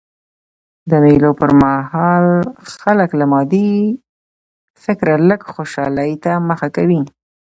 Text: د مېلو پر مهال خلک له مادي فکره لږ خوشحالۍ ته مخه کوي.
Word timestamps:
د 0.89 0.91
مېلو 1.03 1.31
پر 1.39 1.51
مهال 1.61 2.25
خلک 2.81 3.09
له 3.19 3.25
مادي 3.33 3.71
فکره 4.83 5.13
لږ 5.29 5.41
خوشحالۍ 5.53 6.11
ته 6.23 6.31
مخه 6.49 6.67
کوي. 6.75 7.01